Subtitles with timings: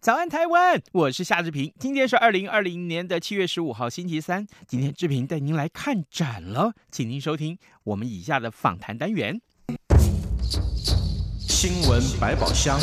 [0.00, 0.80] 早安，台湾！
[0.92, 1.70] 我是夏志平。
[1.78, 4.46] 今天是二零二零年的七月十五号，星期三。
[4.66, 9.38] 今天志平带您来看展了，请您收听我们以下的访谈单元：
[11.38, 12.80] 新闻百宝箱。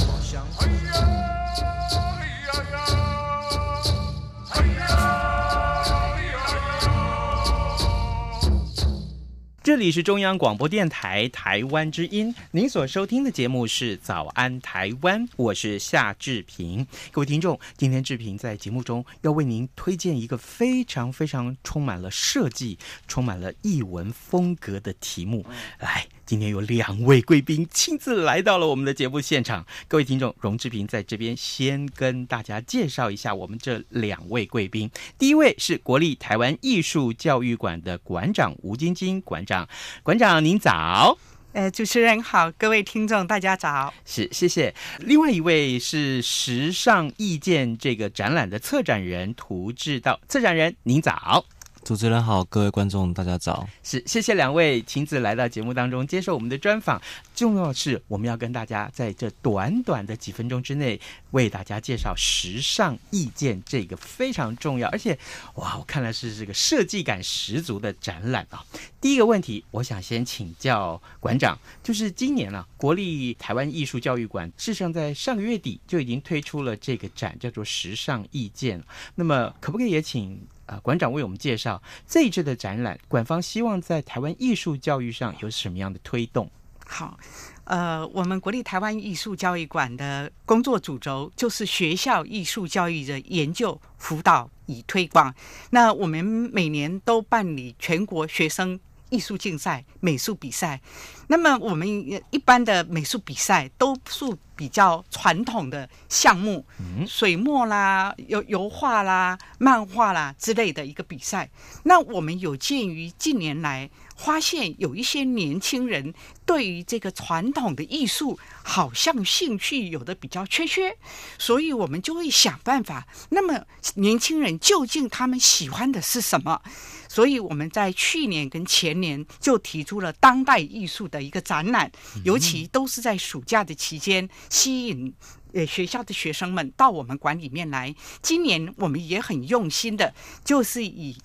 [9.67, 16.87] 这里是中央广播电台台湾之音，您所收听的节目是《早安台湾》，我是夏志平。
[17.11, 25.45] 各位听众，今天志平在节目中要为您推荐一个非常非常充满了设计、充满了艺文风格的题目，
[25.79, 26.07] 来。
[26.25, 34.91] 今天有两位贵宾亲自来到了我们的节目现场，各位听众，荣志平在这边先跟大家介绍一下我们这两位贵宾。
[35.17, 39.56] 第一位是国立台湾艺术教育馆的馆长吴晶晶馆长，
[40.03, 41.17] 馆长您早。
[41.53, 43.91] 呃，主持人好，各位听众大家早。
[44.05, 44.75] 是，谢谢。
[44.99, 51.45] 另外一位是时尚意见这个展览的策展人涂志道，策展人您早。
[51.87, 53.65] 主持人好，各位观众大家早。
[53.81, 57.01] 是，谢谢两位亲自来到节目当中接受我们的专访。
[57.33, 60.99] 重要的是，我们要跟大家在这短短的几分钟之内
[61.31, 65.17] 为大家介绍时尚意见这个非常重要，而且
[65.55, 68.61] 哇，我看来是这个设计感十足的展览啊。
[68.99, 78.83] 第一个问题，我想先请教馆长，就是今年啊，国立台湾艺术教育馆事实上在上个月底就已经推出了这个展，叫做时尚意见。
[79.15, 80.37] 那么，可不可以也请？
[80.67, 86.47] 啊，馆长为我们介绍这一次的展览，馆方希望在台湾艺术教育上有什么样的推动？
[86.85, 87.19] 好，
[87.65, 95.33] 呃，我们国立台湾艺术教育馆的工作主轴就是学校艺术教育的研究、辅导与推广。
[95.69, 98.79] 那我们每年都办理全国学生
[99.09, 100.79] 艺术竞赛、美术比赛。
[101.27, 101.87] 那么我们
[102.31, 106.65] 一般的美术比赛都是比较传统的项目，
[107.07, 111.49] 水墨啦、油油画啦、漫画啦之类的一个比赛。
[111.83, 116.13] 那我们有鉴于近年来发现有一些年轻人
[116.45, 120.97] 对于这个传统的艺术好像兴趣有的比较缺缺，
[121.37, 123.05] 所以我们就会想办法。
[123.29, 123.61] 那么
[123.95, 126.61] 年轻人究竟他们喜欢的是什么？
[127.09, 131.91] 所以我们在去年跟前年就提出了当代艺术的一个展览，
[132.23, 135.13] 尤其都是在暑假的期间，吸引
[135.53, 137.93] 呃学校的学生们到我们馆里面来。
[138.21, 140.13] 今年我们也很用心的，
[140.43, 141.17] 就是以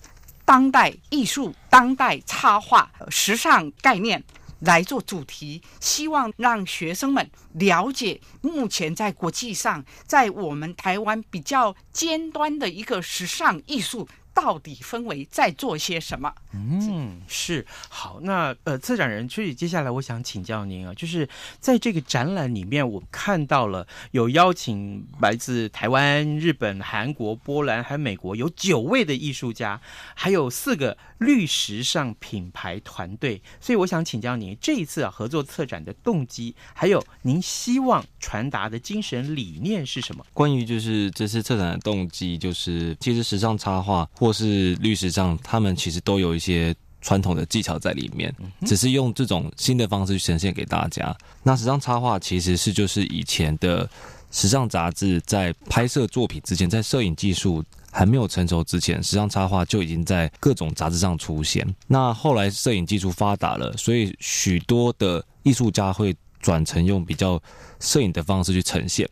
[0.45, 4.23] 当代艺术、当代插画、时尚概念
[4.59, 14.07] 来做主题，希望让学生们了解目前在国际上，在我们台湾比较尖端的一个时尚艺术。
[14.33, 16.33] 到底分为在做些什么？
[16.53, 18.19] 嗯，是好。
[18.21, 21.27] 那呃，策展人，所以接下来我想请教您啊，就是
[21.59, 29.79] 在这个展览里面，我看到了有邀请来自台湾、日本、韩国、波兰还有美国有九位的艺术家，
[30.15, 33.41] 还有四个绿时尚品牌团队。
[33.59, 40.25] 所以我想请教您，这一次啊合作策展的动机，还有您希望传达的精神理念是什么？
[40.33, 44.09] 关于就是这次策展的动机，就是其实时尚插画。
[44.23, 48.33] 或是律师上，他们其实都有一些传统的技巧在里面，
[48.65, 51.13] 只是用这种新的方式去呈现给大家。
[51.43, 53.89] 那时尚插画其实是就是以前的
[54.31, 57.61] 时尚杂志在拍摄作品之前，在摄影技术
[57.91, 61.67] 还没有成熟之前，时尚插画就已经在各种杂志上出现。
[61.85, 67.37] 那后来摄影技术发达了，所以许多的艺术家会转成用比较
[67.81, 69.05] 摄影的方式去呈现，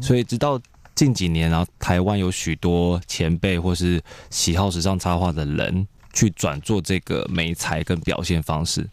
[0.00, 0.60] 所以直到。
[0.98, 8.84] 近几年，然后台湾有许多前辈或是喜好时尚插画的人去转做这个媒材跟表现方式。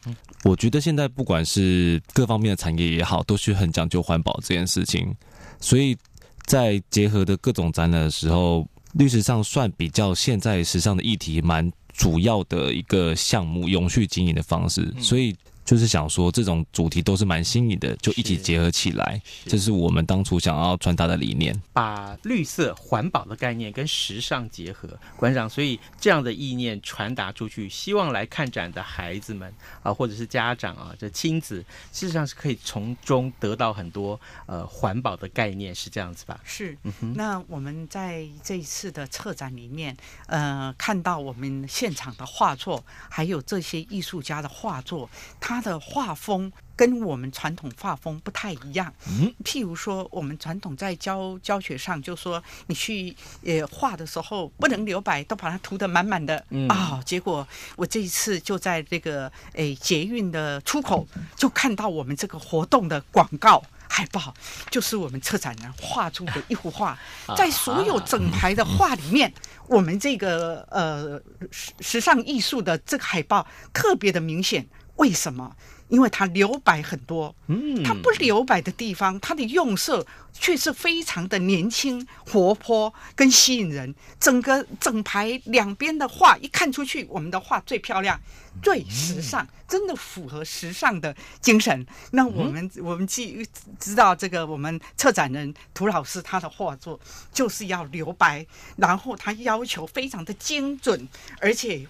[0.44, 5.12] 我觉得现在不管是各方面的产业也好，都是很讲究环保这件事情。
[5.60, 5.98] 所以
[6.46, 8.63] 在结合的各种展览的时候，
[8.94, 14.94] 历史上算比较现在时尚的议题蛮主要的一个项目，永续经营的方式。
[15.00, 15.36] 所以
[15.66, 29.52] 就是想说这种主题都是蛮新颖的，就一起结合起来，这是我们当初想要传达的理念，把绿色环保的概念跟时尚结合，馆长，所以这样的意念传达出去，希望来看展的孩子们
[29.82, 31.58] 啊，或者是家长啊，这亲子，
[31.92, 36.40] 事实上是可以从中得到很多呃环保的概念，是这样子吧？
[36.44, 39.98] 是，嗯哼，那我们在这一次的策展里面，
[40.28, 45.10] 呃，看到我们现场的画作，还有这些艺术家的画作，
[45.40, 46.52] 他的画风。
[46.78, 48.94] 跟我们传统画风不太一样。
[49.07, 53.16] 嗯，譬如说，我们传统在教教学上就说，你去
[53.46, 56.46] 呃画的时候不能留白，都把它涂得满满的。
[56.50, 57.48] 嗯啊，结果
[57.78, 61.07] 我这一次就在这个诶捷运的出口，
[61.38, 64.34] 就看到我们这个活动的广告海报，
[64.69, 67.00] 就是我们策展人画出的一幅画，
[67.38, 69.34] 在所有整排的画里面，
[69.68, 71.18] 我们这个呃
[71.50, 74.68] 时时尚艺术的这个海报特别的明显。
[74.95, 75.56] 为什么？
[75.88, 80.06] 因为它留白很多，嗯，它不留白的地方，它的用色
[80.38, 83.94] 却是非常的年轻、活泼跟吸引人。
[84.20, 88.20] 整个整排两边的画一看出去，我们的画最漂亮。
[88.64, 91.86] 最时尚，真的符合时尚的精神。
[92.12, 93.46] 那我们我们既
[93.78, 96.98] 知道这个，我们策展人涂老师他的画作
[97.34, 98.48] 就是要留白，
[98.78, 101.06] 然后他要求非常的精准，
[101.42, 101.86] 而且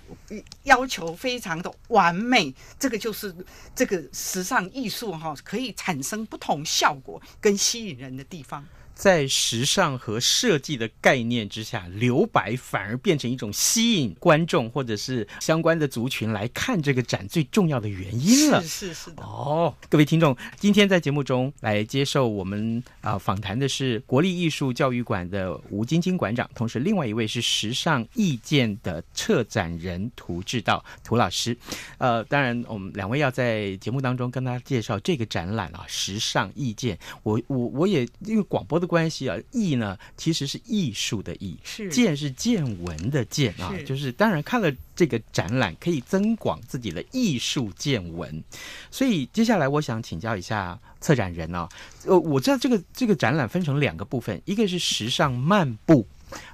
[0.63, 2.51] 要求非常的完美。
[2.80, 3.33] 这个就是
[3.75, 8.65] 这个时尚艺术哈，可以产生不同效果跟吸引人的地地方。
[8.95, 18.62] 在时尚和设计的概念之下，留白反而变成一种吸引观众或者是相关的族群来看这个展最重要的原因了。
[18.63, 19.21] 是是是的。
[19.21, 31.56] 哦，各位听众，今天在节目中来接受我们啊、呃、访谈的是国立艺术教育馆的吴晶晶馆长，同时另外一位是时尚意见的策展人涂志道涂老师。
[31.98, 36.98] 呃，当然我们两位要在节目当中跟大家介绍这个展览啊，时尚意见。
[37.24, 38.84] 我我我也因为广播的。
[38.85, 41.89] 关系啊，艺呢其实是艺术的艺，是。
[41.89, 43.83] 见是见闻的见啊，是。
[43.83, 48.43] 就是当然看了这个展览可以增广自己的艺术见闻，
[48.91, 51.67] 所以接下来我想请教一下策展人啊，
[52.05, 56.05] 呃，我知道这个这个展览分成两个部分，一个是时尚漫步，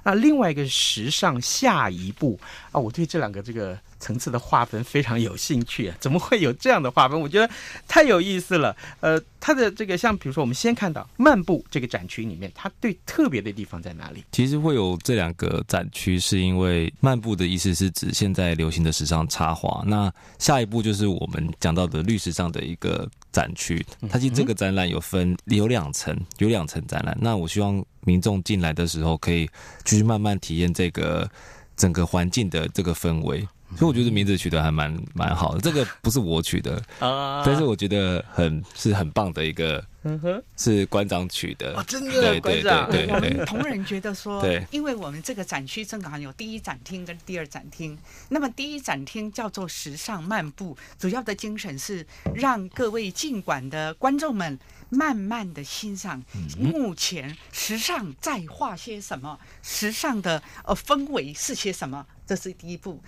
[0.02, 2.38] 那另外一个是时尚下一步。
[2.70, 3.78] 啊，我对这两个这个。
[4.02, 7.18] 层次的划分非常有兴趣啊，怎么会有这样的划分？
[7.18, 7.48] 我觉得
[7.86, 8.76] 太有意思了。
[8.98, 14.24] 呃，它的这个像比如说，我们先看到漫步这个展区里面，它最特别的地方在哪里？
[14.32, 23.84] 其实会有这两个展区，是因为漫步的意思是指现在流行的时尚插画，那下一步就是我们讲到的绿时尚的一个展区。
[24.10, 27.16] 它其实这个展览有分有两层，有两层展览。
[27.20, 29.48] 那我希望民众进来的时候，可以
[29.84, 31.30] 继续慢慢体验这个
[31.76, 33.46] 整个环境的这个氛围。
[33.76, 47.96] 所以我觉得名字取得还蛮蛮好的，这个不是我取的啊，但是我觉得很是很棒的一个，嗯哼，是馆长取的，哦，真的，馆长，对，我们同仁觉得说，对，因为我们这个展区正好有第一展厅跟第二展厅，
[48.28, 54.58] 那么第一展厅叫做时尚漫步，主要的精神是让各位进馆的观众们
[54.90, 56.22] 慢慢的欣赏
[56.58, 63.00] 目前时尚在画些什么，时尚的呃氛围是些什么，这是第一步。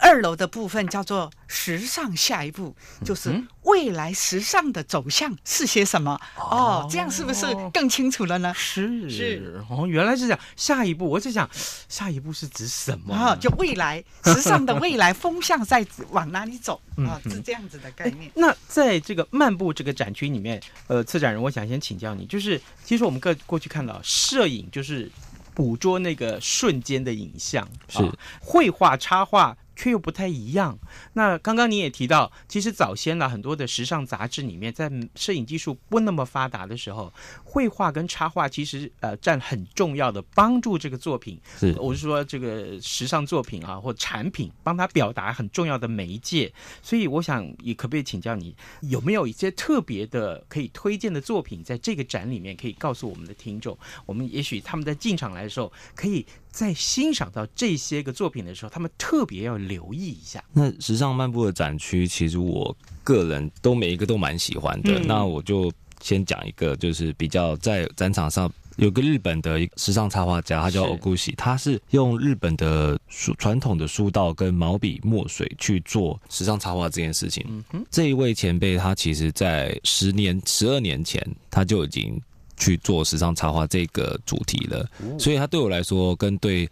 [0.00, 2.74] 二楼的部分叫做时尚下一步，
[3.04, 6.18] 就是未来时尚的走向是些什么？
[6.36, 8.52] 哦，哦，这样是不是更清楚了呢？
[8.56, 10.38] 是是哦，原来是这样。
[10.56, 11.48] 下一步，我在想，
[11.88, 13.14] 下一步是指什么？
[13.14, 17.30] 啊、哦，就未来时尚的未来风向在往哪里走啊、哦？
[17.30, 18.30] 是这样子的概念。
[18.34, 25.10] 那在这个漫步这个展区里面，呃，策展人，我想先请教你，就是其实我们各过去看到摄影，就是
[25.54, 27.98] 捕捉那个瞬间的影像，是
[28.40, 29.56] 绘画插画。
[29.82, 30.78] 却又不太一样。
[31.14, 37.12] 那刚刚你也提到，其实早先呢，很多的时尚杂志里面，在摄影技术不那么发达的时候，
[37.42, 41.36] 绘画跟插画其实呃占很重要的帮助这个作品。
[41.58, 46.52] 是，我是说这个时尚作品啊或产品，帮他表达很重要的媒介。
[46.80, 56.24] 所以我想也可不可以请教你，有没有一些特别的可以推荐的作品，在这个展里面可以告诉我们的听众，我们也许他们在进场来的时候可以。
[56.52, 60.44] 在欣赏到这些个作品的时候，他们特别要留意一下。
[60.52, 64.98] 那时尚漫步的展区，其实我个人都每一个都蛮喜欢的。
[65.00, 77.64] 嗯、那我就先讲一个，就是比较在展场上有个日本的时尚插画家，他叫 Oguchi，他是用日本的书传统的书道跟毛笔墨水去做时尚插画这件事情。
[77.90, 82.20] 这一位前辈，他其实在十年、十二年前他就已经。
[82.62, 84.88] 去做时尚插画这个主题了，
[85.18, 86.70] 所以他对我来说，跟对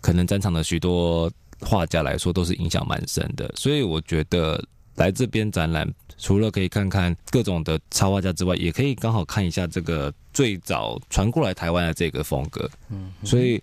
[0.00, 1.30] 可能展场的许多
[1.60, 3.52] 画家来说，都是影响蛮深的。
[3.54, 4.58] 所以我觉得
[4.94, 12.66] 来这边展览除了可以看看各种的插画家之外，也可以刚好看一下这个最早传过来台湾的这个风格。
[12.88, 13.62] 嗯，所以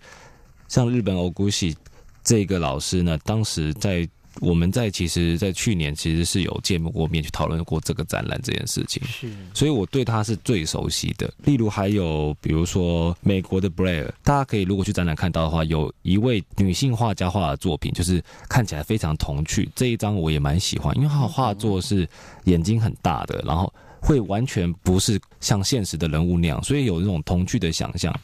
[0.68, 1.76] 像日本欧古喜
[2.22, 4.08] 这个老师呢，当时在。
[4.40, 11.32] 我们在其实，在去年其实是有见过面去讨论过这个展览这件事情，是，所以我对他是最熟悉的。
[11.44, 19.68] 例如还有，比如说美国的 Blair，大家可以如果去展览看到的话，有一位女性画家画的作品，就是看起来非常童趣。
[19.74, 22.08] 这一张我也蛮喜欢，因为他的画作是
[22.44, 28.14] 眼睛很大的，然后会完全不是像现实的人物那样，所以有那种童趣的想象。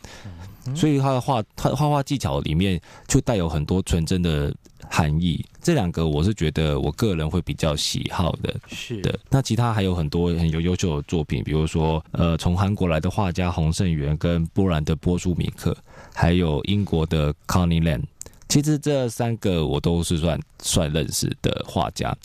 [0.75, 4.55] 所以他的画，他画画技巧里面就带有很多纯真的
[4.89, 5.45] 含义。
[5.61, 8.55] 这两个我是觉得我个人会比较喜好的。
[8.69, 15.77] 是的，那其他还有很多很有优秀的作品，比如说呃，从韩国来的画家洪胜元，跟波兰的波舒米克，
[16.15, 18.03] 还有英国的 Connie Lam。
[18.49, 22.17] 其实这三个我都是算算认识的画家。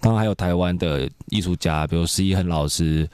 [0.00, 3.08] 当然还有台湾的艺术家，比如施一恒老师。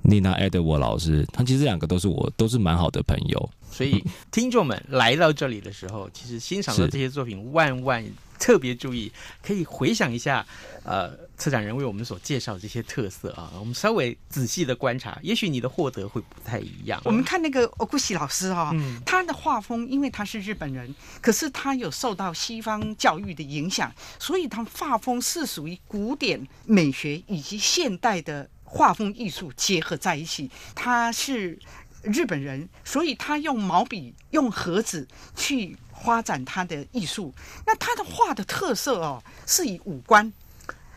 [0.00, 8.04] 妮娜·艾德沃老师，他其实两个都是我都是蛮好的朋友，所以 听众们来到这里的时候，其实欣赏到这些作品，万万
[8.36, 10.44] 特别注意，可以回想一下，
[10.82, 17.00] 呃，策展人为我们所介绍的这些特色啊，我们稍微仔细的观察，也许你的获得会不太一样。
[17.04, 28.50] 我们看那个欧古喜老师啊、哦，嗯、他的画风，因为他是日本人，可是他有受到西方教育的影响，所以他画风是属于古典美学以及现代的。
[28.70, 31.58] 画风艺术结合在一起，他是
[32.02, 37.34] 日本人，所以他用毛笔、用盒子去发展他的艺术。
[37.66, 40.32] 那他的画的特色哦，是以五官。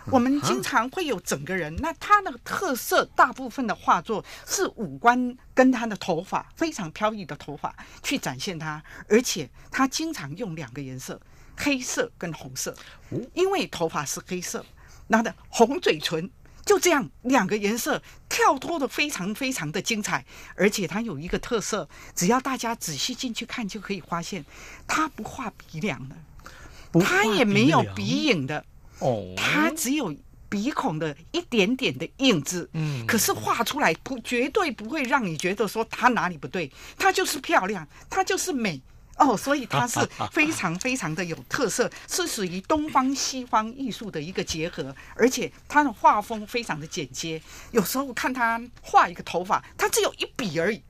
[0.05, 11.21] 我们经常会有整个人，那他的特色大部分的画作是五官跟他的头发非常飘逸的头发去展现他，而且他经常用两个颜色，
[11.55, 12.75] 黑色跟红色，
[13.35, 14.65] 因为头发是黑色，
[15.07, 16.29] 那的红嘴唇。
[16.65, 20.25] 就这样，两个颜色跳脱的非常非常的精彩，
[20.55, 24.45] 而且它有一个特色，只要大家仔细进去看，就可以发现，
[24.87, 26.15] 它不画鼻梁的，
[27.01, 28.63] 它也没有鼻影的，
[28.99, 30.15] 哦，它只有
[30.49, 38.81] 鼻孔的一点点的印子，嗯，可是画出来不绝对不会让你觉得说它哪里不对，它就是漂亮，它就是美。
[39.21, 39.99] 哦，所以它是
[40.31, 47.39] 非常非常的有特色， 是属于东方西方艺术的一个结合，而且它的画风非常的简洁。
[47.69, 50.81] 有时候看他画一个头发，他只有一笔而已，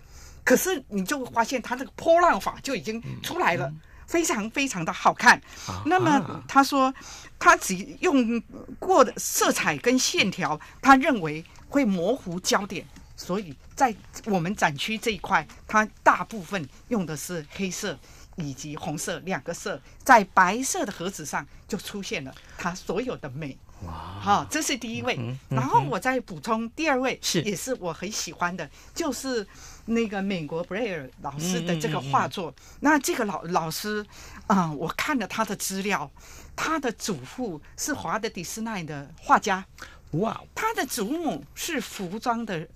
[0.46, 3.70] 可是你就会发现他那个波浪法就已经出来了，
[4.08, 5.42] 非常非常的好看。
[5.86, 6.94] 那么他说，
[7.38, 8.42] 他只用
[8.80, 18.00] 过的色彩跟线条，他认为会模糊焦点，所以在我们展区这一块，他大部分用的是黑色。
[18.38, 23.58] 以及红色两个色在白色的盒子上就出现了它所有的美。
[23.86, 23.92] 哇！
[23.92, 25.16] 好，这是第一位。
[25.18, 29.46] 嗯嗯、然后我再补充第二位，是也是我很喜欢的，就是
[29.86, 32.54] 那个美国布莱尔老师的这个画作。
[32.82, 34.06] 那这个老老师
[34.46, 36.12] 啊、呃，我看了他的资料，
[36.56, 39.66] 他的祖父是华德迪斯奈的画家。
[40.12, 42.68] 哇他的祖母是服装的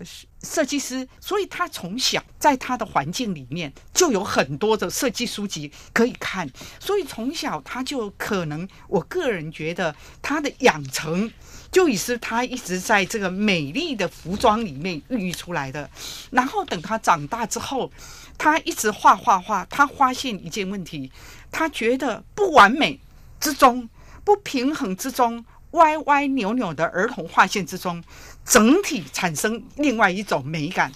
[0.41, 6.49] 设计师，所以他从小在他的环境里面就有很多的设计书籍可以看，
[6.79, 11.29] 所以从小他就可能，我个人觉得他的养成
[11.71, 15.89] 就已是他一直在这个美丽的服装里面孕育出来的。
[16.31, 17.91] 然后等他长大之后，
[18.37, 21.11] 他一直画画画，他发现一件问题，
[21.51, 22.97] 他觉得不完美
[23.41, 23.89] 之中，
[24.23, 25.43] 不平衡之中。
[25.75, 28.03] 歪歪扭扭的儿童画线之中，
[28.43, 30.91] 整体产生另外一种美感，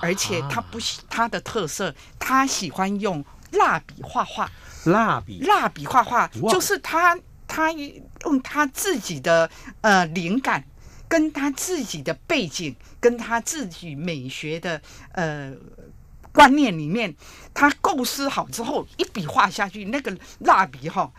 [0.00, 4.50] 而且他不喜他的特色，他喜欢用蜡笔画画。
[4.84, 9.48] 蜡笔，蜡笔画画就是他他用他自己的
[9.80, 10.62] 呃灵感，
[11.08, 14.80] 跟他自己的背景，跟他自己美学的
[15.12, 15.54] 呃
[16.32, 17.14] 观念里面，
[17.54, 21.10] 他构思好之后，一笔画下去，那个蜡笔哈。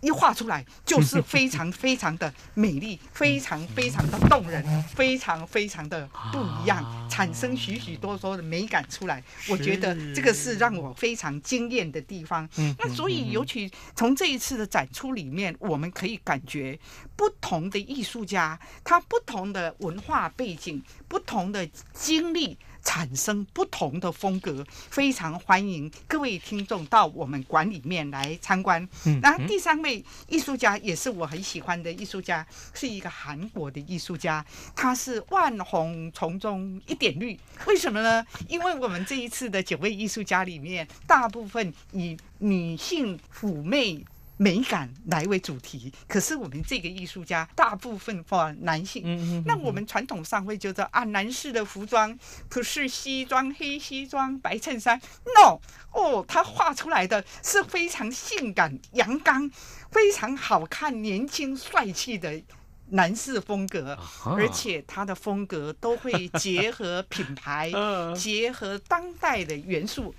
[0.00, 9.22] 一画出来就是非常非常的美丽，非常非常的动人，非常非常的不一样，产生许许多多的美感出来。
[9.48, 12.48] 我觉得这个是让我非常惊艳的地方。
[12.78, 16.78] 那所以，尤其从这一次的展出里面，我们可以感觉
[17.16, 22.56] 不同的艺术家，他不同的文化背景，不同的经历。
[22.84, 28.86] 产生不同的风格，非常欢迎各位听众到我们馆里面来参观。
[29.06, 34.44] 嗯，那第三位艺术家也是我很喜欢的艺术家，是一个韩国的艺术家，
[34.76, 37.38] 他是万红丛中一点绿。
[37.66, 38.24] 为什么呢？
[38.48, 44.04] 因为我们这一次的九位艺术家里面，大部分以女性妩媚
[44.36, 49.02] 美感来为主题，可是我们这个艺术家大部分画男性。
[49.04, 49.44] 嗯嗯。
[49.46, 55.00] 那我们传统上会觉得啊，男士的服装不是西装、黑西装、白衬衫。
[55.36, 55.60] No，
[55.92, 59.48] 哦，他画出来的是非常性感、阳刚、
[59.90, 62.42] 非常好看、年轻、帅气的
[62.90, 67.72] 男士风格，而且他的风格都会结合品牌，
[68.14, 70.14] 结合当代的元素。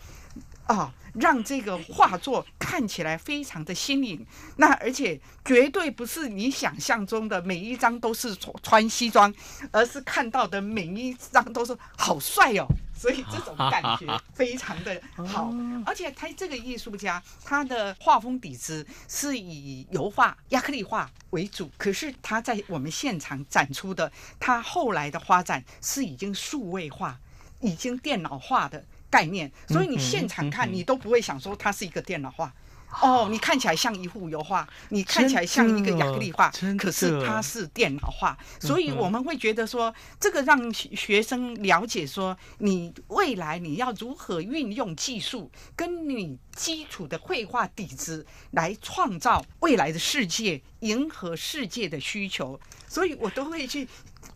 [0.65, 4.25] 啊，让这个画作看起来非常的新颖。
[4.57, 9.33] 那而且绝对不是你想象中的每一张都是穿西装，
[9.71, 12.67] 而是看到的每一张都是好帅哦。
[12.97, 15.53] 所以这种感觉非常的好。
[15.85, 21.69] 而且他这个艺术家，他的画风底子是以油画、亚克力画为主。
[21.77, 27.19] 可是他在我们现场展出的，他后来的发展是已经数位化、
[27.59, 28.83] 已经电脑化的。
[29.15, 32.53] 概念，所以你现场看，你都不会想说它是一个电脑画。
[33.01, 38.37] 哦，你看起来像一幅油画，你看起来像一个亚克力画，可是它是电脑画。
[38.59, 52.59] 所以我们会觉得说，这个让学生了解说，你未来你要如何运用技术，跟你基础的绘画底子来创造未来的世界，迎合世界的需求。
[52.87, 53.87] 所以我都会去。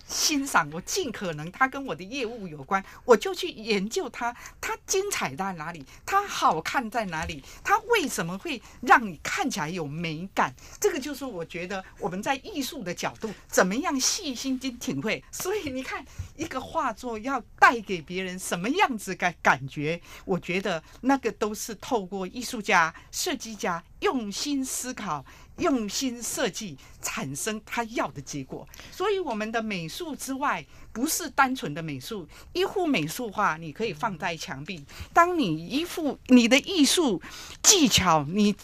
[0.09, 10.53] 欣赏我尽可能，它跟我的业务有关，我就去研究它，它精彩在哪里，它好看在哪里，它为什么会让你看起来有美感？
[10.79, 15.23] 这个就是我觉得我们在艺术的角度怎么样细心去体会。
[15.31, 16.03] 所以你看，
[16.35, 25.23] 一个画作要带给别人什么样子的感觉，我觉得那个都是透过艺术家、设计家用心思考。
[25.59, 28.67] 用心设计，产生他要的结果。
[28.91, 32.27] 所以，我们的美术之外，不是单纯的美术。
[32.53, 34.83] 一幅美术画，你可以放在墙壁。
[35.13, 37.21] 当你一幅你的艺术
[37.61, 38.55] 技巧，你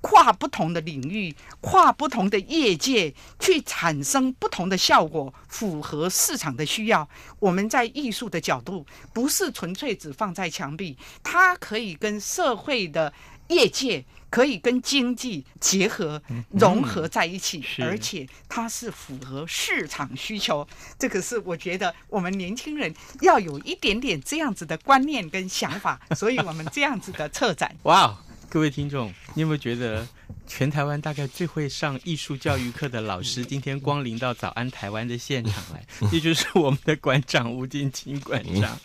[0.00, 7.08] 跨不同的领域，跨不同的业界，去产生不同的效果，符合市场的需要。
[7.38, 13.10] 我们在艺术的角度，不是纯粹只放在墙壁，它可以跟社会的
[13.48, 14.04] 业界。
[14.30, 20.66] 可以跟经济结合融合在一起，嗯、而且它是符合市场需求。
[20.98, 27.72] 这个是我觉得我们年轻人要有一点点这样子的观念跟想法，所以我们这样子的策展。
[27.84, 30.04] 哇，各位听众，你有没有觉得
[30.46, 35.84] 全台湾大概最会上艺术教育课的老师，今天光临到早安台湾的现场来？
[36.10, 38.78] 这就是我们的馆长吴金清馆长。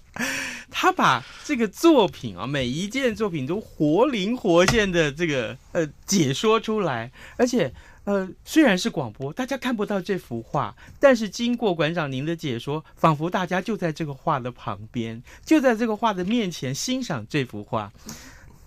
[0.72, 7.74] 他把这个作品啊，每一件作品都活灵活现的这个呃解说出来，而且
[8.06, 17.92] 呃虽然是广播，大家看不到这幅画，但是经过馆长您的解说，仿佛大家就在这个画的旁边，就在这个画的面前欣赏这幅画，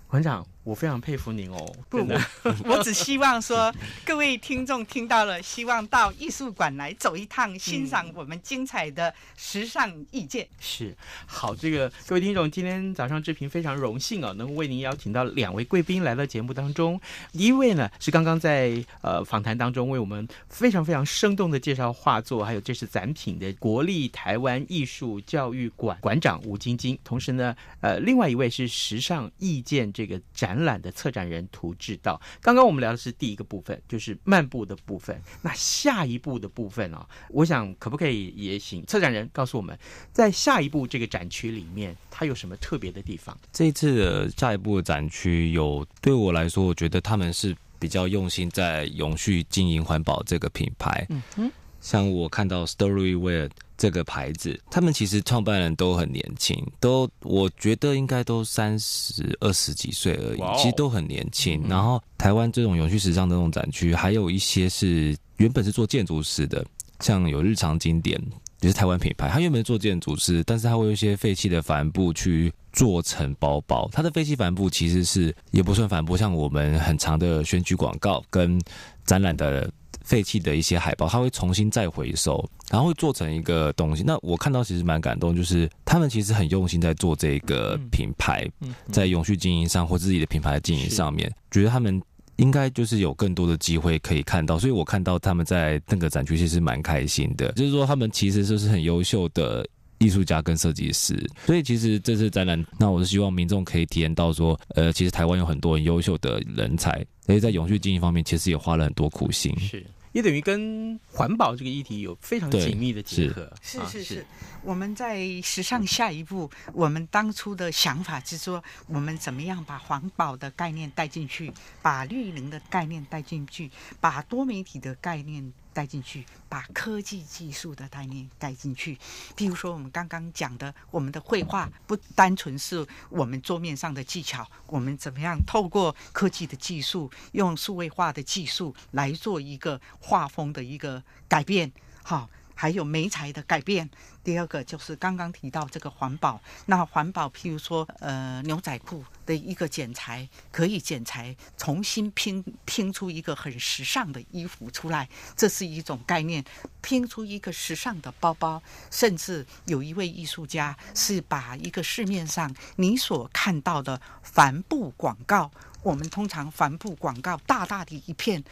[0.08, 0.46] 馆长。
[0.64, 1.74] 我非常佩服您哦！
[1.88, 1.98] 不，
[2.64, 3.74] 我只希望说，
[4.06, 10.46] 各位听众听到了，希望到艺术馆来走一趟，欣赏我们精彩的时尚意见。
[10.60, 10.96] 是，
[11.26, 17.00] 好，这个各位听众，今天早上志平非常荣幸啊，能够为您邀请到两位贵宾来到节目当中。
[17.32, 26.96] 第一位呢是刚刚在呃访谈当中为我们非常非常生动的介绍画作，还有这次展品的国立台湾艺术教育馆馆长吴晶晶。
[27.02, 30.51] 同时呢，呃，另外一位是时尚意见这个展。
[30.52, 35.18] 展览的策展人涂志道，刚刚我们聊的是第一个部分，就是漫步的部分。
[35.40, 39.78] 那下一步的部分啊，我想可不可以也请策展人告诉我们，
[40.12, 43.34] 在下一步这个展区里面，它有什么特别的地方？
[43.50, 51.06] 这一次的下一步的展区有，对我来说，我觉得他们是比较用心在永续经营环保这个品牌。
[51.08, 51.50] 嗯哼，
[51.82, 53.50] 像我看到 Storywear。
[53.74, 61.60] 这个牌子，他们其实创办人都很年轻，都我觉得应该都三十二十几岁而已，其实都很年轻。
[61.68, 66.64] 然后台湾这种永续时尚的这种展区，还有一些是原本是做建筑师的，
[67.00, 68.22] 像有日常经典，
[68.60, 73.88] 也是台湾品牌，他原本是做建筑师，但是他会用一些废弃的帆布去做成包包。
[73.92, 78.60] 它的废弃帆布其实是也不算帆布，像我们很长的选举广告跟
[79.04, 79.68] 展览的。
[80.04, 84.02] 废弃的一些海报，他会重新再回收，然后会做成一个东西。
[84.06, 88.48] 那我看到其实蛮感动，就是他们其实很用心在做这个品牌，
[88.90, 92.00] 在永续经营上或自己的品牌的经营上面，觉得他们
[92.36, 94.58] 应该就是有更多的机会可以看到。
[94.58, 99.66] 所以我看到他们在那个展区其实蛮开心的，就是说他们其实就是很优秀的。
[99.98, 109.56] 艺术家跟设计师，所以其实这次展览，那我是希望民众可以体验到说，呃，其实台湾有很多很优秀的人才，而且在永续经营方面，其实也花了很多苦心。
[109.58, 113.50] 是也等于跟环保这个议题有非常紧密的结合。
[113.62, 114.26] 是是是，
[114.62, 125.50] 我们在时尚下一步，我们当初的想法是说，我们怎么样把环保的概念带进去，把绿能的概念带进去，把多媒体的概念。
[125.72, 128.98] 带进去，把科技技术的概念带进去。
[129.34, 142.28] 比如说，我们刚刚讲的，我们的绘画不单纯是我们桌面上的技巧，我们怎么样透过科技的技术，用数位化的技术来做一个画风的一个改变，好。
[142.54, 143.88] 还有媒材的改变。
[144.24, 146.40] 第二个就是刚刚提到这个环保。
[146.66, 156.44] 那环保，譬如说，呃，牛仔裤的一个剪裁可以剪裁，重新拼拼出一个很时尚的衣服出来，这是一种概念。
[156.80, 165.50] 拼出一个时尚的包包，甚至有一位艺术家是把一个市面上你所看到的帆布广告。
[165.82, 168.42] 我们通常帆布广告大大的一片，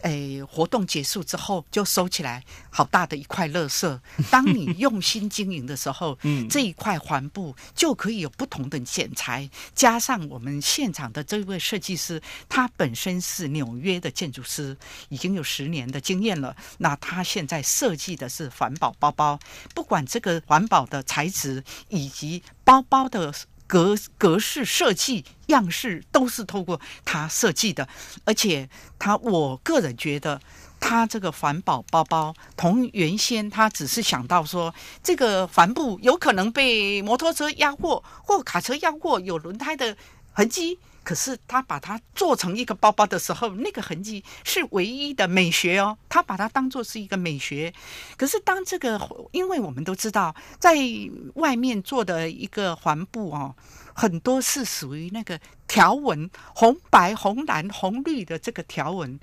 [0.00, 4.00] 诶，活动结束之后就收起来，好大的一块垃圾。
[4.30, 14.76] 当你用心经营的时候， 嗯，这一块帆布就可以有不同的剪裁，加上我们现场的这位设计师，他本身是纽约的建筑师，
[15.10, 16.56] 已经有十年的经验了。
[16.78, 19.38] 那他现在设计的是环保包包，
[19.74, 23.34] 不管这个环保的材质以及包包的。
[23.68, 27.86] 格格式设计样式都是透过他设计的，
[28.24, 30.40] 而且他我个人觉得，
[30.80, 39.96] 他这个环保包包同原先他只是想到说，这个帆布有可能被摩托车压过或卡车压过，有轮胎的
[40.32, 40.78] 痕迹。
[41.08, 45.96] 可是他把它做成一个包包的时候，那个痕迹是唯一的美学哦。
[46.06, 47.72] 他把它当做是一个美学。
[48.18, 49.00] 可是当这个，
[49.32, 50.76] 因为我们都知道，在
[51.36, 53.56] 外面做的一个环布哦，
[53.94, 59.18] 很多是属于那个条纹，红白红蓝红绿的这个条纹。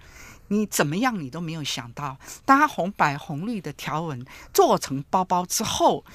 [0.48, 6.06] 你怎么样，你都没有想到，当红白红绿的条纹做成包包之后，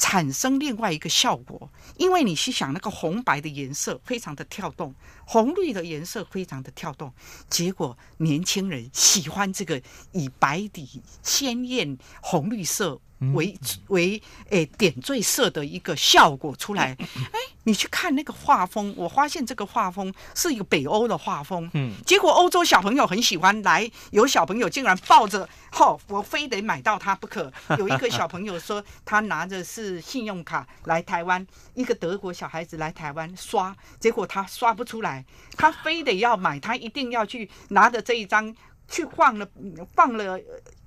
[0.00, 1.70] 产生另外一个效果。
[1.96, 4.94] 因为你去想那个红白的颜色非常的跳动，
[5.26, 7.12] 红绿的颜色非常的跳动，
[7.48, 9.80] 结果年轻人喜欢这个
[10.12, 13.00] 以白底鲜艳红绿色。
[13.34, 13.54] 为
[13.88, 27.52] 为诶点缀色的一个效果出来， 哎，你去看那个画风，我发现这个画风是一个北欧的画风，嗯，结果欧洲小朋友很喜欢来，有小朋友竟然抱着，吼、哦，我非得买到它不可。
[27.78, 35.24] 有一个小朋友说，他拿着是信用卡来台湾，一个德国小孩子来台湾刷，结果他刷不出来，
[35.56, 38.54] 他非得要买，他一定要去拿着这一张。
[38.92, 39.48] 去放了
[39.94, 40.36] 放了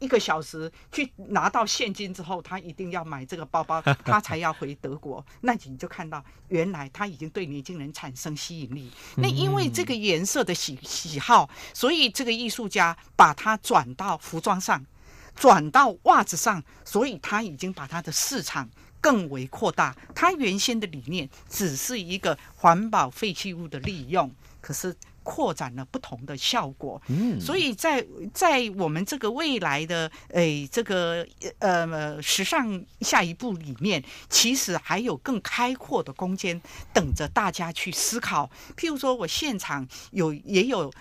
[0.04, 5.26] 一个小时，去拿到现金之后，他一定要买这个包包， 他才要回德国。
[5.40, 8.92] 那你就看到，原来他已经对年轻人产生吸引力。
[9.16, 14.86] 那因为这个颜色的喜喜好，所以这个艺术家把它转到服装上，
[15.34, 19.96] 转到袜子上，所以他已经把他的市场更为扩大。
[20.14, 24.94] 他原先的理念只是一个环保废弃物的利用，可是。
[25.24, 31.26] 扩展了不同的效果，嗯，所以在在我们这个未来的诶这个
[31.60, 36.62] 呃时尚下一步里面，其实还有更开阔的空间
[36.94, 38.50] 等着大家去思考。
[38.78, 40.94] 譬如说，我现场有也有。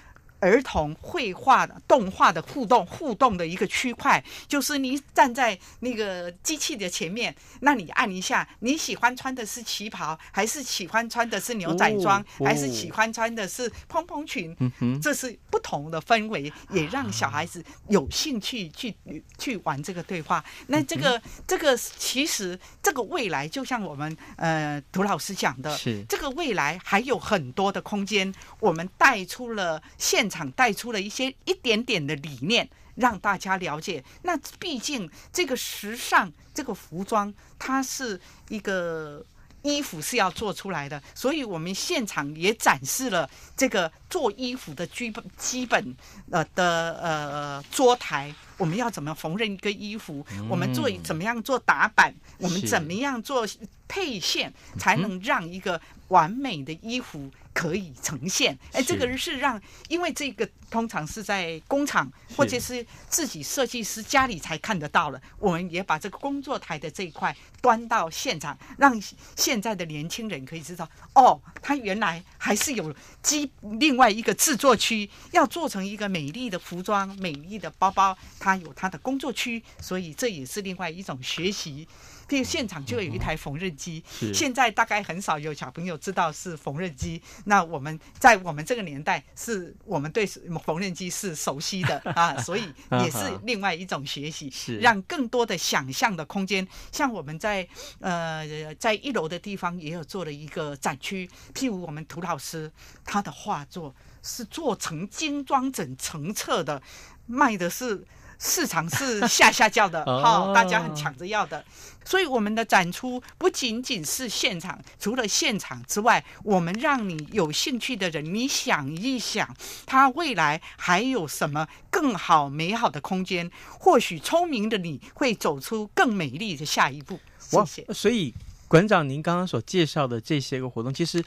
[0.42, 14.56] 儿童绘画的动画的互动互动的一个区块，就是你站在那个机器的前面，那你按一下，你喜欢穿的是旗袍，还是喜欢穿的是牛仔装，哦哦、还是喜欢穿的是蓬蓬裙？
[15.00, 18.92] 这是不同的氛围，也让小孩子有兴趣去
[19.38, 20.44] 去玩这个对话。
[20.66, 30.31] 那这个这个其实这个未来，就像我们呃涂老师讲的，是这个未来还有很多的空间，我们带出了现。
[30.32, 34.02] 场带出了一些一点点的理念，让大家了解。
[34.22, 38.18] 那毕竟这个时尚，这个服装，它是
[38.48, 39.24] 一个
[39.62, 45.96] 衣服是要做出来的，所以我们现场也展示了这个做衣服的基本基本
[46.30, 48.34] 呃的呃桌台。
[48.58, 50.24] 我们要怎么缝纫一个衣服？
[50.48, 52.14] 我们做怎么样做打板？
[52.38, 53.46] 我们怎么样做
[53.88, 57.30] 配线，才能让一个完美的衣服？
[57.52, 65.20] 可以呈现，哎，这个是让，因为这个通常是在工厂或者是自己设计师家里才看得到了。
[65.38, 69.00] 我们也把这个工作台的这一块端到现场，让
[69.36, 81.86] 现在的年轻人可以知道，哦，他原来还是有机另外一个制作区，要做成一个美丽的服装、美丽的包包，它有它的工作区，所以这也是另外一种学习。
[82.32, 84.02] 这现场就有一台缝纫机。
[84.10, 87.20] 是现在大概很少有小朋友知道是缝纫机。
[87.44, 96.66] 那我们在我们这个年代，是我们对缝纫机是熟悉的 啊，所以也是另外一种学习，是让更多的想象的空间。
[96.90, 97.68] 像我们在
[98.00, 102.72] 呃在一楼的地方也有做了一个展区，譬如我们涂老师
[103.04, 106.82] 他的画作是做成精装整成册的，
[107.26, 108.06] 卖的是。
[108.44, 111.64] 市场是下下叫的，好、 哦，大家很抢着要的，
[112.04, 119.48] 所以我们的展出不仅仅是现场，除了现场之外，我们让你有兴趣的人，你想一想，
[119.86, 123.48] 他未来还有什么更好美好的空间？
[123.78, 127.20] 或许聪明的你会走出更美丽的下一步。
[127.38, 127.94] 谢谢。
[127.94, 128.34] 所以
[128.66, 131.24] 馆长，您刚刚所介绍的这些个活动，其实。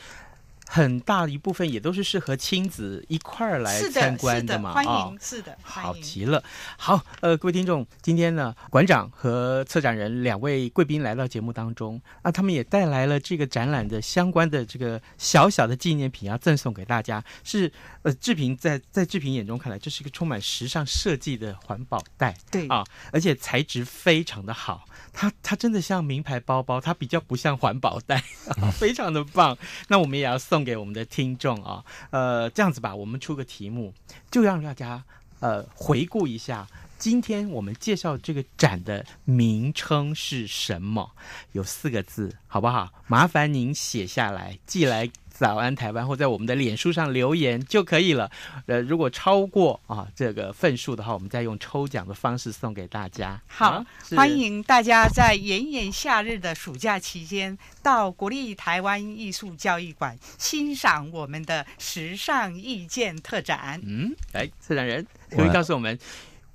[0.67, 6.43] 很大一部分也都是适合亲子一块儿来参观的嘛，欢迎，是的，好极了。
[6.78, 17.23] 好，呃，各位听众，今天呢，馆长和策展人两位贵宾来到节目当中，啊，他们也带来了这个展览的相关的这个小小的纪念品要赠送给大家。
[17.43, 28.23] 是，呃，志平在 在志平眼中看来，这是一个充满时尚设计的环保袋，对啊，而且材质非常的好，它它真的像名牌包包，它比较不像环保袋，
[28.73, 29.56] 非常的棒。
[29.88, 30.55] 那我们也要送。
[30.56, 33.94] 送给我们的听众啊，呃，这样子吧，我们出个题目，
[34.32, 35.04] 就让大家
[35.41, 36.65] 呃回顾一下，
[36.98, 41.12] 今天我们介绍这个展的名称是什么？
[41.52, 42.89] 有四个字，好不好？
[43.08, 45.12] 麻烦您写下来，寄来。
[45.38, 48.32] 早安台湾，或在我们的脸书上留言就可以了。
[48.67, 53.41] 呃，如果超过啊这个份数的话，我们再用抽奖的方式送给大家。
[53.45, 63.82] 好，啊、欢迎大家在炎炎夏日的暑假期间到国立台湾艺术教育馆欣赏我们的时尚意见特展。
[63.84, 66.00] 嗯，来，策展人可以告诉我们，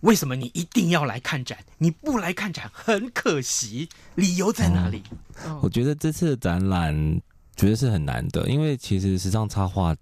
[0.00, 1.58] 为什么你一定要来看展？
[1.76, 5.02] 你不来看展很可惜，理由在哪里？
[5.44, 7.20] 嗯、我觉得这次的展览。
[7.60, 9.94] 觉得是很难的，因为其实时尚插画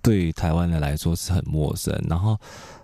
[0.00, 1.92] 对台湾人来说是很陌生。
[2.08, 2.38] 然后，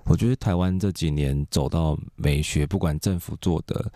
[0.05, 3.89] 我觉得台湾这几年走到美学，不管政府做的，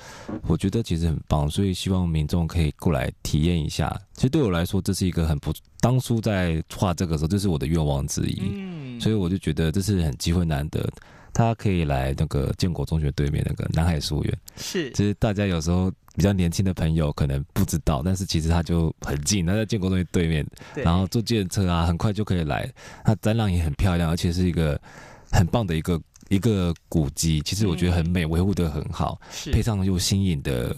[0.46, 1.50] 我觉得其实很棒。
[1.50, 4.00] 所以希望民众可以过来体验一下。
[4.14, 8.40] 其实对我来说，这是一个很不，当初在画这个时候，这是我的愿望之一。
[8.52, 10.88] 嗯，所以我就觉得这是很机会难得。
[11.32, 22.70] 他可以来那个建国中学对面那个南海书院，是，其实大家有时候比较年轻的朋友可能不知道，但是其实他就很近，他在建国中学对面，对，然后坐计程车啊，很快就可以来。
[23.04, 24.80] 那展览也很漂亮，而且是一个
[25.30, 30.76] 很棒的一个一个古迹，其实我觉得很美，维护的很好，是，配上又新颖的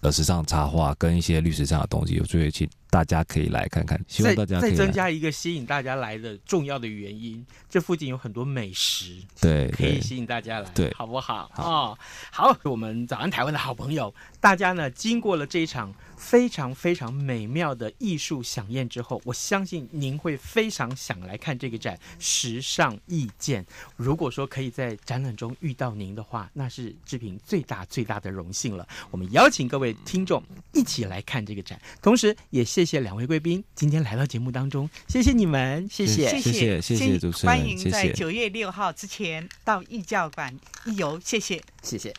[0.00, 7.42] 呃时尚插画跟一些历史上的东西，我觉得其大家可以来看看，希望大家再增加一个吸引大家来的重要的原因。
[7.70, 11.50] 这附近有很多美食，对，可以吸引大家来，对，好不好？
[11.54, 11.98] 好，哦，
[12.30, 23.64] 好，我们早安台湾的好朋友，大家呢经过了这一场非常非常美妙的艺术饗宴之后，我相信您会非常想来看这个展《时尚意见》。
[23.96, 28.86] 如果说可以在展览中遇到您的话，那是志平最大最大的荣幸了。
[29.10, 30.42] 我们邀请各位听众
[30.74, 40.52] 一起来看这个展，同时也谢谢谢两位贵宾今天来到节目当中，谢谢你们，谢谢，谢谢，谢谢主持人，欢迎在九月六号之前到艺教馆
[40.84, 42.12] 一游，谢谢，谢谢。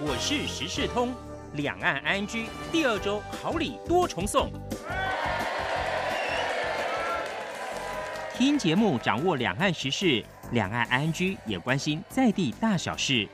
[0.00, 1.14] 我是时事通，
[1.54, 4.50] 两岸 ING 第二周好礼多重送，
[8.36, 13.28] 听节目掌握两岸时事，两岸 ING 也关心在地大小事。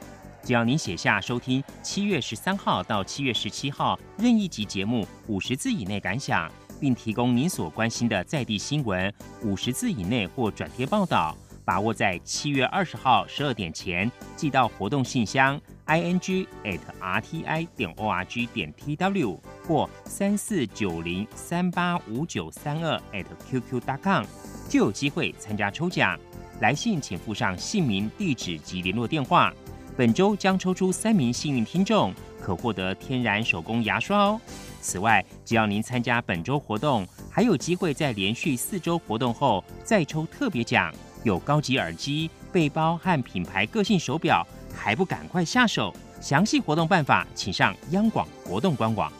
[0.47, 19.43] 只要您写下收听七月十三号到七月十七号任意集节目五十字以内感想，并提供您所关心的在地新闻五十字以内或转贴报道，把握在七月二十号十二点前寄到活动信箱 i n g at r t i 点 o r g 点 t w
[19.67, 24.25] 或三四九零三八五九三二 at q q dot com，
[24.69, 26.17] 就有机会参加抽奖。
[26.61, 29.53] 来信请附上姓名、地址及联络电话。
[29.97, 34.39] 本周将抽出三名幸运听众，可获得天然手工牙刷哦。
[34.83, 40.93] 此外，只要您参加本周活动，还有机会在连续四周活动后再抽特别奖，
[41.25, 45.91] 有高级耳机、背包和品牌个性手表，还不赶快下手？
[46.21, 49.11] 详细活动办法，请上央广活动官网。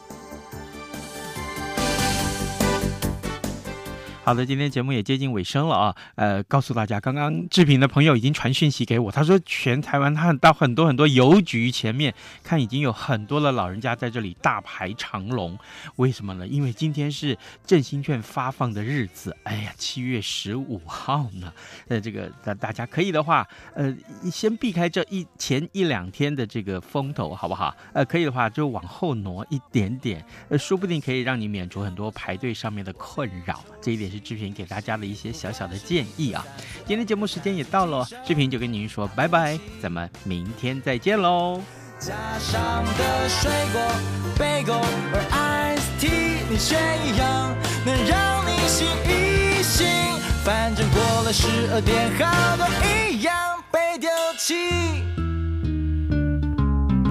[4.27, 5.95] 好的，今天节目也接近尾声了啊。
[6.15, 12.13] 呃，告诉大家，刚刚志平的朋友已经传讯息给我，他说全台湾他到很多很多邮局前面
[12.43, 15.57] 看，已经有很多的老人家在这里大排长龙。
[15.95, 16.45] 为什么呢？
[16.45, 19.33] 因为今天是振兴券发放的日子。
[19.43, 21.53] 哎呀，七月十五号呢。
[21.87, 23.95] 呃，这个大大家可以的话，呃，
[24.29, 27.73] 先避开这一前一两天的这个风头，好不好？
[27.93, 33.63] 呃，可以的话就往后挪一点点，呃，说不定可以让你免除很多排队上面的困扰。
[33.81, 34.16] 这一点是。
[34.19, 36.45] 志平给大家的一些小小的建议啊，
[36.85, 41.61] 今天节目时间也到了，志平就跟您说拜拜，咱们明天再见喽。
[41.99, 43.81] 加上的水果
[44.37, 44.79] 贝果
[45.13, 49.87] 而 ice tea 你选一样，能让你醒一醒，
[50.43, 53.33] 反正过了十二点，好多一样
[53.71, 55.16] 被丢弃。